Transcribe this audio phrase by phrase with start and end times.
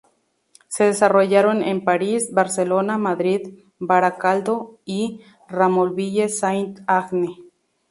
[0.67, 7.35] Se desarrollaron en París, Barcelona, Madrid, Baracaldo y Ramonville-Saint-Agne.